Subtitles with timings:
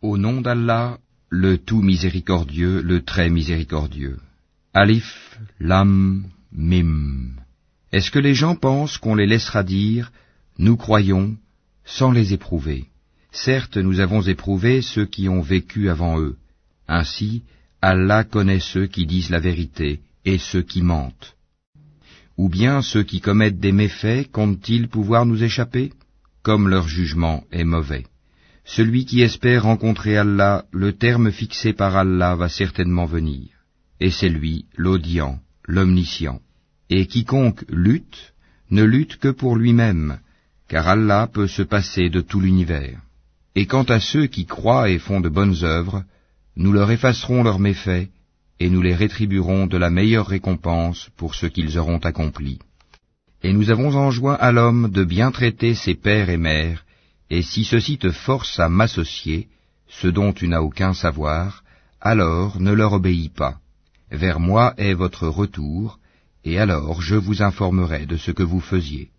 [0.00, 0.98] Au nom d'Allah,
[1.28, 4.18] le tout miséricordieux, le très miséricordieux.
[4.72, 7.30] Alif, Lam, Mim.
[7.90, 10.12] Est-ce que les gens pensent qu'on les laissera dire
[10.56, 11.36] Nous croyons
[11.84, 12.84] sans les éprouver?
[13.32, 16.36] Certes, nous avons éprouvé ceux qui ont vécu avant eux.
[16.86, 17.42] Ainsi,
[17.82, 21.34] Allah connaît ceux qui disent la vérité et ceux qui mentent.
[22.36, 25.92] Ou bien ceux qui commettent des méfaits comptent-ils pouvoir nous échapper?
[26.44, 28.04] Comme leur jugement est mauvais.
[28.70, 33.48] Celui qui espère rencontrer Allah, le terme fixé par Allah va certainement venir.
[33.98, 36.40] Et c'est lui, l'audient, l'omniscient.
[36.90, 38.34] Et quiconque lutte,
[38.70, 40.18] ne lutte que pour lui-même,
[40.68, 43.00] car Allah peut se passer de tout l'univers.
[43.54, 46.04] Et quant à ceux qui croient et font de bonnes œuvres,
[46.54, 48.10] nous leur effacerons leurs méfaits,
[48.60, 52.58] et nous les rétribuerons de la meilleure récompense pour ce qu'ils auront accompli.
[53.42, 56.84] Et nous avons enjoint à l'homme de bien traiter ses pères et mères,
[57.30, 59.48] et si ceci te force à m'associer,
[59.88, 61.62] ce dont tu n'as aucun savoir,
[62.00, 63.58] alors ne leur obéis pas.
[64.10, 65.98] Vers moi est votre retour,
[66.44, 69.10] et alors je vous informerai de ce que vous faisiez.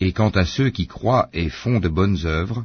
[0.00, 2.64] Et quant à ceux qui croient et font de bonnes œuvres,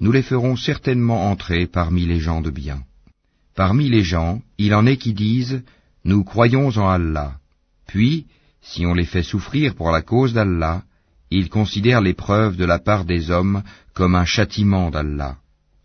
[0.00, 2.82] nous les ferons certainement entrer parmi les gens de bien.
[3.54, 5.62] Parmi les gens, il en est qui disent,
[6.04, 7.36] Nous croyons en Allah.
[7.86, 8.26] Puis,
[8.62, 10.82] si on les fait souffrir pour la cause d'Allah,
[11.34, 13.62] ils considèrent l'épreuve de la part des hommes
[13.94, 15.36] comme un châtiment d'Allah.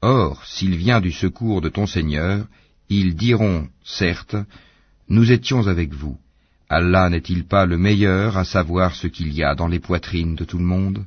[0.01, 2.45] Or, s'il vient du secours de ton Seigneur,
[2.89, 4.35] ils diront, certes,
[5.09, 6.17] Nous étions avec vous.
[6.69, 10.43] Allah n'est-il pas le meilleur à savoir ce qu'il y a dans les poitrines de
[10.43, 11.05] tout le monde?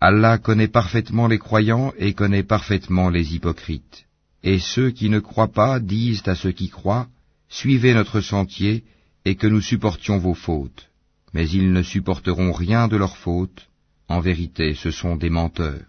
[0.00, 4.06] Allah connaît parfaitement les croyants et connaît parfaitement les hypocrites.
[4.42, 7.08] Et ceux qui ne croient pas disent à ceux qui croient,
[7.48, 8.84] Suivez notre sentier,
[9.26, 10.88] et que nous supportions vos fautes.
[11.34, 13.68] Mais ils ne supporteront rien de leurs fautes,
[14.12, 15.88] en vérité ce sont des menteurs.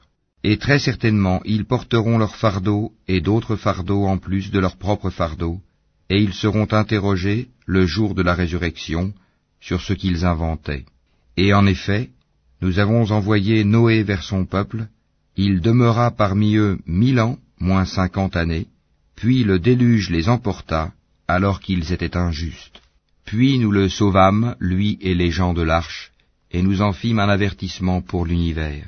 [0.49, 2.81] Et très certainement ils porteront leur fardeau
[3.13, 5.55] et d'autres fardeaux en plus de leur propre fardeau,
[6.09, 9.13] et ils seront interrogés le jour de la résurrection
[9.59, 10.85] sur ce qu'ils inventaient.
[11.35, 12.03] Et en effet,
[12.61, 14.87] nous avons envoyé Noé vers son peuple,
[15.35, 18.67] il demeura parmi eux mille ans, moins cinquante années,
[19.17, 20.93] puis le déluge les emporta,
[21.27, 22.81] alors qu'ils étaient injustes.
[23.25, 26.12] Puis nous le sauvâmes, lui et les gens de l'arche,
[26.53, 28.87] et nous en fîmes un avertissement pour l'univers.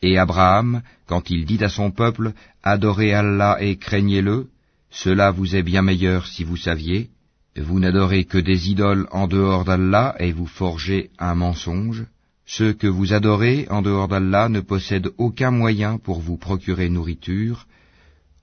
[0.00, 4.48] Et Abraham, quand il dit à son peuple, Adorez Allah et craignez-le,
[4.90, 7.10] cela vous est bien meilleur si vous saviez,
[7.56, 12.06] vous n'adorez que des idoles en dehors d'Allah et vous forgez un mensonge.
[12.46, 17.66] Ceux que vous adorez en dehors d'Allah ne possèdent aucun moyen pour vous procurer nourriture.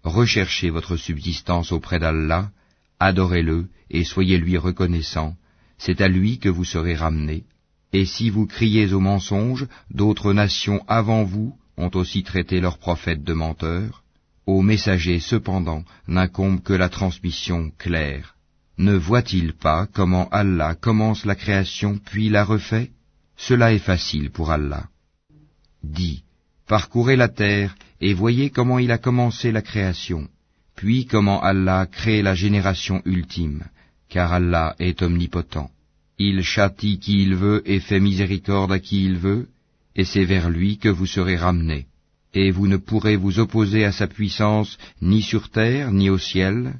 [0.03, 2.51] Recherchez votre subsistance auprès d'Allah,
[2.99, 5.35] adorez-le et soyez lui reconnaissant.
[5.77, 7.45] C'est à lui que vous serez ramenés.
[7.91, 13.23] Et si vous criez au mensonge, d'autres nations avant vous ont aussi traité leurs prophètes
[13.23, 14.03] de menteurs.
[14.45, 18.35] Aux messagers, cependant, n'incombe que la transmission claire.
[18.77, 22.91] Ne voit-il pas comment Allah commence la création puis la refait?
[23.35, 24.87] Cela est facile pour Allah.
[25.83, 26.23] Dis,
[26.67, 30.27] parcourez la terre et voyez comment il a commencé la création,
[30.75, 33.63] puis comment Allah crée la génération ultime,
[34.09, 35.71] car Allah est omnipotent.
[36.19, 39.47] Il châtie qui il veut et fait miséricorde à qui il veut,
[39.95, 41.85] et c'est vers lui que vous serez ramenés.
[42.33, 46.73] Et vous ne pourrez vous opposer à sa puissance ni sur terre ni au ciel,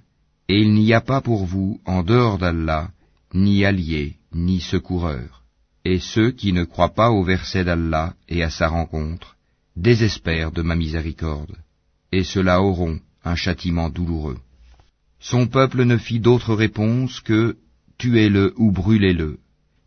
[0.50, 2.92] et il n'y a pas pour vous, en dehors d'Allah,
[3.34, 5.44] ni allié, ni secoureur.
[5.86, 9.38] Et ceux qui ne croient pas au verset d'Allah et à sa rencontre,
[9.78, 11.56] désespèrent de ma miséricorde,
[12.12, 14.40] et ceux-là auront un châtiment douloureux.
[15.22, 17.56] Son peuple ne fit d'autre réponse que
[18.00, 19.40] Tuez-le ou brûlez-le.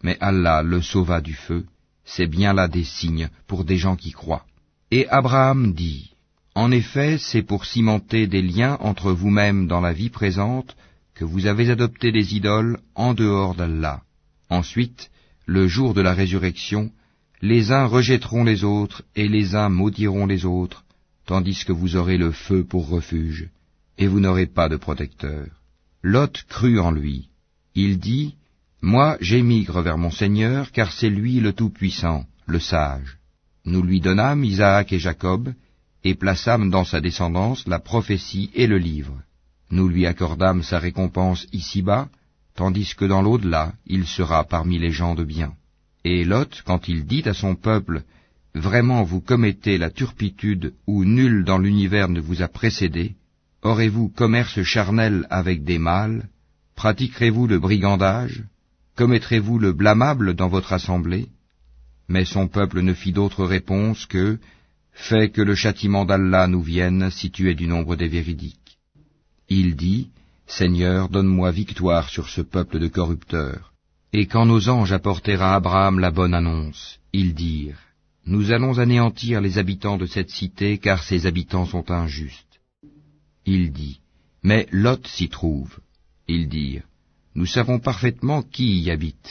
[0.02, 1.64] Mais Allah le sauva du feu,
[2.04, 4.44] c'est bien là des signes pour des gens qui croient.
[4.90, 6.12] Et Abraham dit,
[6.54, 10.76] en effet, c'est pour cimenter des liens entre vous-mêmes dans la vie présente
[11.14, 14.02] que vous avez adopté des idoles en dehors d'Allah.
[14.50, 15.10] Ensuite,
[15.46, 16.90] le jour de la résurrection,
[17.40, 20.84] les uns rejetteront les autres et les uns maudiront les autres,
[21.24, 23.48] tandis que vous aurez le feu pour refuge,
[23.96, 25.47] et vous n'aurez pas de protecteur.
[26.03, 27.30] Lot crut en lui.
[27.74, 28.34] Il dit,
[28.83, 33.19] Moi j'émigre vers mon Seigneur, car c'est lui le Tout-Puissant, le Sage.
[33.65, 35.54] Nous lui donnâmes Isaac et Jacob,
[36.04, 39.16] et plaçâmes dans sa descendance la prophétie et le livre.
[39.71, 42.09] Nous lui accordâmes sa récompense ici-bas,
[42.54, 45.54] tandis que dans l'au-delà, il sera parmi les gens de bien.
[46.04, 48.03] Et Lot, quand il dit à son peuple,
[48.54, 53.15] Vraiment vous commettez la turpitude où nul dans l'univers ne vous a précédé,
[53.63, 56.28] aurez-vous commerce charnel avec des mâles,
[56.82, 58.42] pratiquerez-vous le brigandage,
[58.96, 61.28] commettrez-vous le blâmable dans votre assemblée?
[62.08, 64.40] Mais son peuple ne fit d'autre réponse que
[64.92, 68.78] Fais que le châtiment d'Allah nous vienne si tu es du nombre des véridiques.
[69.48, 70.08] Il dit,
[70.48, 73.72] Seigneur, donne-moi victoire sur ce peuple de corrupteurs.
[74.12, 77.78] Et quand nos anges apportèrent à Abraham la bonne annonce, ils dirent,
[78.26, 82.60] Nous allons anéantir les habitants de cette cité, car ses habitants sont injustes.
[83.46, 84.00] Il dit,
[84.42, 85.78] Mais Lot s'y trouve.
[86.34, 86.88] Ils dirent,
[87.34, 89.30] Nous savons parfaitement qui y habite.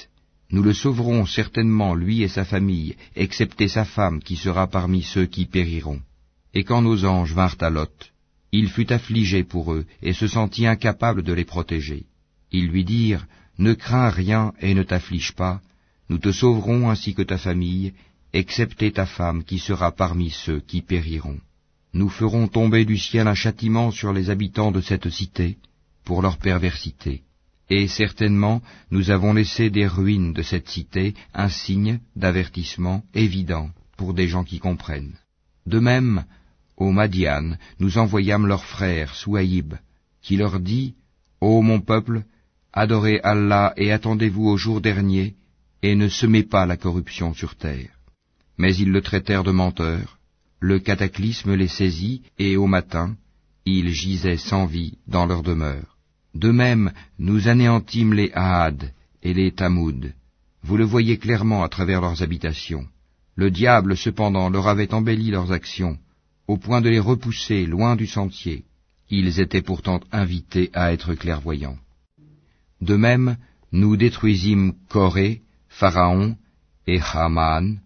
[0.52, 5.26] Nous le sauverons certainement, lui et sa famille, excepté sa femme qui sera parmi ceux
[5.26, 6.02] qui périront.
[6.54, 8.12] Et quand nos anges vinrent à Lot,
[8.52, 12.06] il fut affligé pour eux et se sentit incapable de les protéger.
[12.52, 13.26] Ils lui dirent,
[13.58, 15.60] Ne crains rien et ne t'afflige pas,
[16.10, 17.94] nous te sauverons ainsi que ta famille,
[18.32, 21.40] excepté ta femme qui sera parmi ceux qui périront.
[21.96, 25.58] Nous ferons tomber du ciel un châtiment sur les habitants de cette cité,
[26.04, 27.24] pour leur perversité.
[27.70, 34.14] Et certainement nous avons laissé des ruines de cette cité un signe d'avertissement évident pour
[34.14, 35.16] des gens qui comprennent.
[35.66, 36.26] De même,
[36.76, 39.76] au Madian, nous envoyâmes leur frère Souaïb,
[40.22, 40.96] qui leur dit,
[41.40, 42.24] Ô mon peuple,
[42.74, 45.36] adorez Allah et attendez-vous au jour dernier,
[45.82, 47.92] et ne semez pas la corruption sur terre.
[48.58, 50.20] Mais ils le traitèrent de menteur,
[50.60, 53.16] le cataclysme les saisit, et au matin,
[53.66, 55.98] ils gisaient sans vie dans leur demeure.
[56.34, 60.14] De même, nous anéantîmes les Ahad et les Tamoud.
[60.64, 62.88] Vous le voyez clairement à travers leurs habitations.
[63.36, 65.98] Le diable, cependant, leur avait embelli leurs actions,
[66.48, 68.66] au point de les repousser loin du sentier.
[69.10, 71.78] Ils étaient pourtant invités à être clairvoyants.
[72.82, 73.38] De même,
[73.72, 76.36] nous détruisîmes Corée, Pharaon
[76.88, 77.80] et Haman,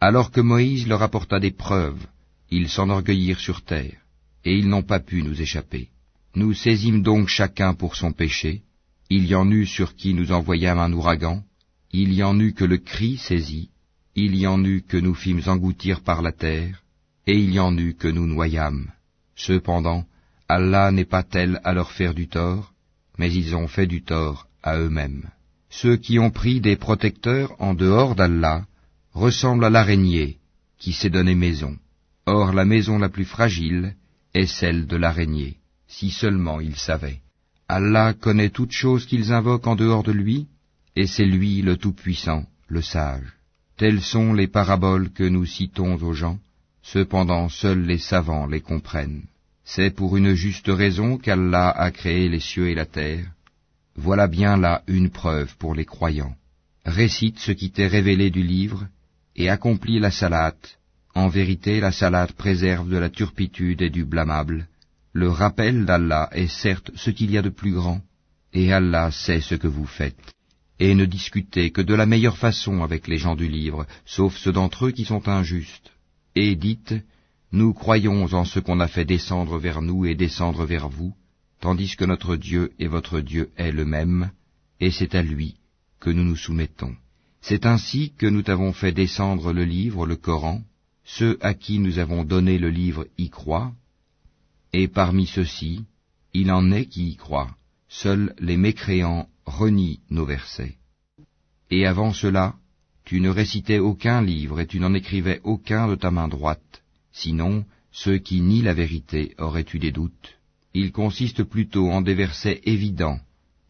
[0.00, 2.06] alors que Moïse leur apporta des preuves.
[2.50, 3.96] Ils s'enorgueillirent sur terre,
[4.44, 5.88] et ils n'ont pas pu nous échapper.
[6.34, 8.62] Nous saisîmes donc chacun pour son péché.
[9.10, 11.44] Il y en eut sur qui nous envoyâmes un ouragan,
[11.92, 13.68] il y en eut que le cri saisit,
[14.14, 16.82] il y en eut que nous fîmes engloutir par la terre,
[17.26, 18.90] et il y en eut que nous noyâmes.
[19.36, 20.06] Cependant,
[20.48, 22.72] Allah n'est pas tel à leur faire du tort,
[23.18, 25.28] mais ils ont fait du tort à eux-mêmes.
[25.68, 28.64] Ceux qui ont pris des protecteurs en dehors d'Allah
[29.12, 30.38] ressemblent à l'araignée
[30.78, 31.76] qui s'est donné maison.
[32.26, 33.94] Or la maison la plus fragile
[34.34, 35.56] est celle de l'araignée
[35.92, 37.20] si seulement ils savaient.
[37.68, 40.46] Allah connaît toutes choses qu'ils invoquent en dehors de lui,
[40.96, 43.30] et c'est lui le Tout-Puissant, le Sage.
[43.76, 46.38] Telles sont les paraboles que nous citons aux gens,
[46.82, 49.24] cependant seuls les savants les comprennent.
[49.64, 53.26] C'est pour une juste raison qu'Allah a créé les cieux et la terre.
[53.96, 56.36] Voilà bien là une preuve pour les croyants.
[56.84, 58.86] Récite ce qui t'est révélé du livre,
[59.36, 60.78] et accomplis la salate.
[61.14, 64.68] En vérité, la salate préserve de la turpitude et du blâmable,
[65.12, 68.00] le rappel d'Allah est certes ce qu'il y a de plus grand,
[68.54, 70.32] et Allah sait ce que vous faites.
[70.78, 74.52] Et ne discutez que de la meilleure façon avec les gens du livre, sauf ceux
[74.52, 75.92] d'entre eux qui sont injustes.
[76.34, 76.94] Et dites,
[77.52, 81.14] nous croyons en ce qu'on a fait descendre vers nous et descendre vers vous,
[81.60, 84.30] tandis que notre Dieu et votre Dieu est le même,
[84.80, 85.56] et c'est à lui
[86.00, 86.96] que nous nous soumettons.
[87.42, 90.62] C'est ainsi que nous t'avons fait descendre le livre, le Coran,
[91.04, 93.72] ceux à qui nous avons donné le livre y croient,
[94.72, 95.84] et parmi ceux-ci,
[96.32, 97.54] il en est qui y croient.
[97.88, 100.76] Seuls les mécréants renient nos versets.
[101.70, 102.54] Et avant cela,
[103.04, 106.82] tu ne récitais aucun livre et tu n'en écrivais aucun de ta main droite.
[107.12, 110.38] Sinon, ceux qui nient la vérité auraient eu des doutes.
[110.72, 113.20] Il consiste plutôt en des versets évidents,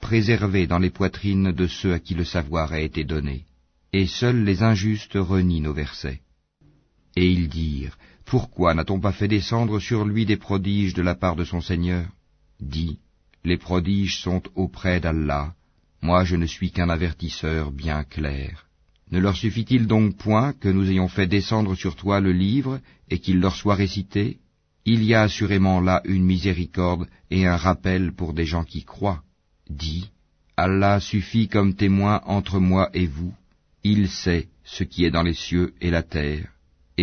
[0.00, 3.47] préservés dans les poitrines de ceux à qui le savoir a été donné.
[3.92, 6.21] Et seuls les injustes renient nos versets.
[7.16, 11.37] Et ils dirent, pourquoi n'a-t-on pas fait descendre sur lui des prodiges de la part
[11.37, 12.07] de son Seigneur?
[12.61, 12.99] Dis,
[13.45, 15.54] les prodiges sont auprès d'Allah,
[16.00, 18.66] moi je ne suis qu'un avertisseur bien clair.
[19.11, 23.19] Ne leur suffit-il donc point que nous ayons fait descendre sur toi le livre et
[23.19, 24.38] qu'il leur soit récité?
[24.85, 29.23] Il y a assurément là une miséricorde et un rappel pour des gens qui croient.
[29.69, 30.11] Dis,
[30.57, 33.35] Allah suffit comme témoin entre moi et vous,
[33.85, 36.51] il sait ce qui est dans les cieux et la terre.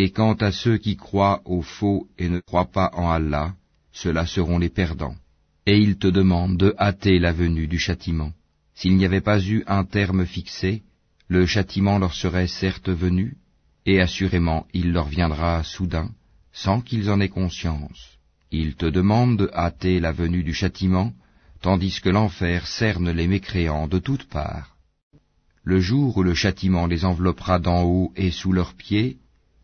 [0.02, 3.56] Et quant à ceux qui croient au faux et ne croient pas en Allah,
[3.92, 5.18] ceux-là seront les perdants.
[5.66, 8.32] Et ils te demandent de hâter la venue du châtiment.
[8.76, 10.84] S'il n'y avait pas eu un terme fixé,
[11.28, 13.36] le châtiment leur serait certes venu,
[13.86, 16.10] et assurément il leur viendra soudain,
[16.54, 18.02] sans qu'ils en aient conscience.
[18.52, 21.12] Ils te demandent de hâter la venue du châtiment,
[21.60, 24.78] tandis que l'enfer cerne les mécréants de toutes parts.
[25.64, 29.18] Le jour où le châtiment les enveloppera d'en haut et sous leurs pieds,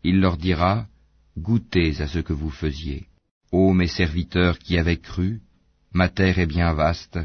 [0.08, 0.86] il leur dira,
[1.36, 3.06] Goûtez à ce que vous faisiez.
[3.50, 5.40] Ô mes serviteurs qui avez cru,
[5.92, 7.18] ma terre est bien vaste,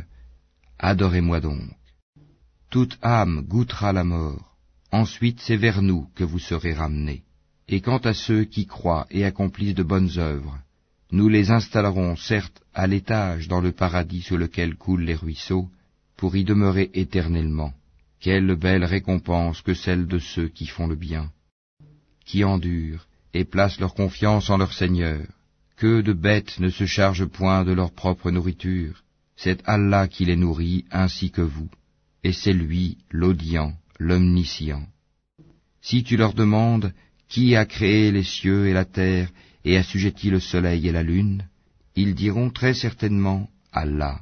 [0.79, 1.69] adorez-moi donc.
[2.71, 4.55] Toute âme goûtera la mort,
[4.91, 7.21] ensuite c'est vers nous que vous serez ramenés.
[7.67, 10.57] Et quant à ceux qui croient et accomplissent de bonnes œuvres,
[11.11, 15.67] Nous les installerons certes à l'étage dans le paradis sous lequel coulent les ruisseaux,
[16.17, 17.73] pour y demeurer éternellement.
[18.19, 21.31] Quelle belle récompense que celle de ceux qui font le bien,
[22.31, 25.25] qui endurent et placent leur confiance en leur Seigneur.
[25.75, 29.03] Que de bêtes ne se chargent point de leur propre nourriture.
[29.35, 31.69] C'est Allah qui les nourrit ainsi que vous,
[32.23, 34.85] et c'est lui l'audient, l'omniscient.
[35.81, 36.93] Si tu leur demandes
[37.27, 39.29] qui a créé les cieux et la terre
[39.65, 41.43] et assujetti le soleil et la lune,
[41.95, 44.21] ils diront très certainement Allah.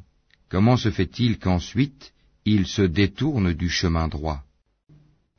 [0.49, 2.11] Comment se fait-il qu'ensuite
[2.45, 4.41] ils se détournent du chemin droit?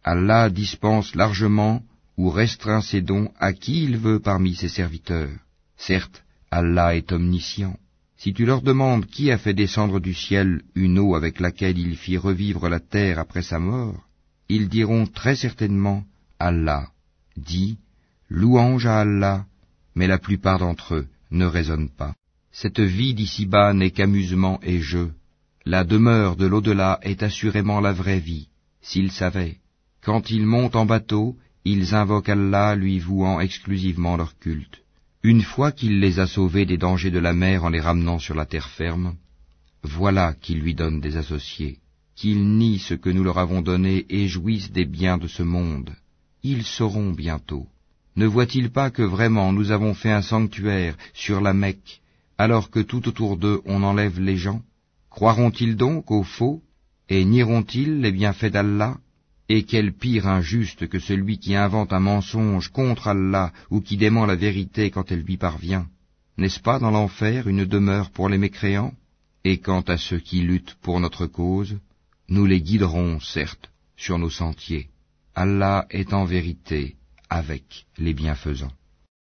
[0.04, 1.82] Allah dispense largement
[2.20, 5.38] ou restreint ses dons à qui il veut parmi ses serviteurs.
[5.78, 7.76] Certes, Allah est omniscient.
[8.18, 11.96] Si tu leur demandes qui a fait descendre du ciel une eau avec laquelle il
[11.96, 14.06] fit revivre la terre après sa mort,
[14.50, 16.04] ils diront très certainement
[16.38, 16.88] Allah.
[17.38, 17.78] Dis,
[18.28, 19.46] louange à Allah,
[19.94, 22.14] mais la plupart d'entre eux ne raisonnent pas.
[22.52, 25.14] Cette vie d'ici-bas n'est qu'amusement et jeu.
[25.64, 28.48] La demeure de l'au-delà est assurément la vraie vie,
[28.82, 29.56] s'ils savaient.
[30.02, 34.82] Quand ils montent en bateau, ils invoquent Allah lui vouant exclusivement leur culte.
[35.22, 38.34] Une fois qu'il les a sauvés des dangers de la mer en les ramenant sur
[38.34, 39.16] la terre ferme,
[39.82, 41.78] voilà qu'ils lui donnent des associés,
[42.16, 45.90] qu'ils nient ce que nous leur avons donné et jouissent des biens de ce monde.
[46.42, 47.66] Ils sauront bientôt.
[48.16, 52.00] Ne voient-ils pas que vraiment nous avons fait un sanctuaire sur la Mecque,
[52.38, 54.62] alors que tout autour d'eux on enlève les gens?
[55.10, 56.62] Croiront-ils donc au faux,
[57.10, 58.96] et nieront-ils les bienfaits d'Allah?
[59.52, 64.24] Et quel pire injuste que celui qui invente un mensonge contre Allah ou qui dément
[64.24, 65.88] la vérité quand elle lui parvient.
[66.38, 68.94] N'est-ce pas dans l'enfer une demeure pour les mécréants?
[69.42, 71.80] Et quant à ceux qui luttent pour notre cause,
[72.28, 74.88] nous les guiderons, certes, sur nos sentiers.
[75.34, 76.94] Allah est en vérité
[77.28, 78.76] avec les bienfaisants.